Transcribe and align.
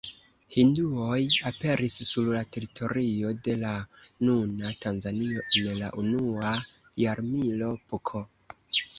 Hinduoj 0.53 1.17
aperis 1.49 1.97
sur 2.05 2.29
la 2.35 2.39
teritorio 2.55 3.33
de 3.47 3.53
la 3.63 3.73
nuna 4.29 4.71
Tanzanio 4.85 5.43
en 5.59 5.67
la 5.83 5.91
unua 6.05 6.55
jarmilo 7.03 7.69
pK. 7.93 8.23